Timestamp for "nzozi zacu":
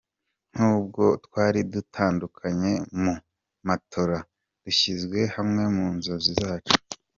5.97-6.73